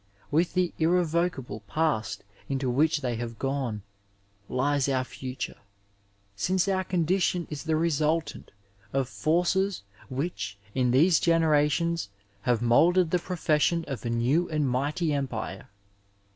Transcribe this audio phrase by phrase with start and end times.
[0.31, 3.83] With the irre vocable past into which they have gone
[4.49, 5.59] lies our future,
[6.35, 8.49] since our condition is the resultant
[8.93, 12.09] of forces which, in these generations,
[12.41, 15.69] have moulded the profession of a new and mighty empire.